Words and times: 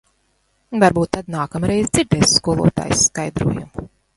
Varbūt 0.83 1.11
tad 1.17 1.29
nākamreiz 1.35 1.91
dzirdēs 1.99 2.35
skolotājas 2.41 3.07
skaidrojumu. 3.11 3.89